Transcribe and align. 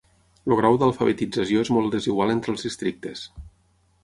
El 0.47 0.53
grau 0.59 0.79
d'alfabetització 0.83 1.61
és 1.67 1.71
molt 1.77 1.93
desigual 1.97 2.35
entre 2.37 2.53
els 2.55 2.67
districtes. 2.71 3.23